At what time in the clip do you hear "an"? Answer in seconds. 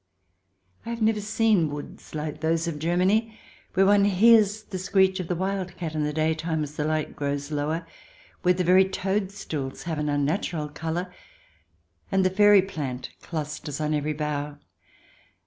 9.99-10.09